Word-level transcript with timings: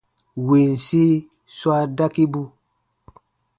Winsi 0.47 1.03
swa 1.57 1.77
dakibu. 1.97 2.43